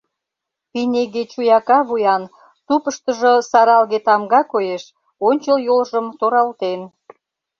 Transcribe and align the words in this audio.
Пинеге 0.71 1.23
чуяка 1.31 1.79
вуян, 1.87 2.23
тупыштыжо 2.67 3.33
саралге 3.49 3.99
тамга 4.05 4.41
коеш, 4.51 4.83
ончыл 5.27 5.57
йолжым 5.67 6.05
торалтен. 6.19 6.81